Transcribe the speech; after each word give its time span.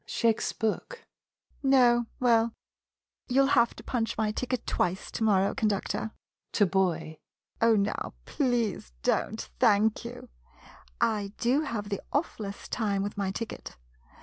[Shakes 0.07 0.51
book.] 0.51 1.05
No— 1.61 2.07
well— 2.19 2.55
you 3.29 3.41
'11 3.41 3.53
have 3.53 3.75
to 3.75 3.83
punch 3.83 4.17
my 4.17 4.31
ticket 4.31 4.65
twice 4.65 5.11
to 5.11 5.23
morrow, 5.23 5.53
conductor. 5.53 6.09
[To 6.53 6.65
boy.] 6.65 7.19
Oh, 7.61 7.75
now— 7.75 8.15
please 8.25 8.93
don't— 9.03 9.47
thank 9.59 10.03
you! 10.03 10.29
I 10.99 11.33
do 11.37 11.61
have 11.65 11.89
the 11.89 12.01
awfullest 12.11 12.69
time 12.71 13.03
with 13.03 13.15
my 13.15 13.29
ticket. 13.29 13.77